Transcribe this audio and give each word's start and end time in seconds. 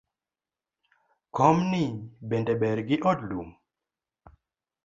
Komni 1.35 1.83
bende 2.29 2.53
ber 2.61 2.77
gi 2.87 2.97
od 3.11 3.19
lum? 3.29 3.49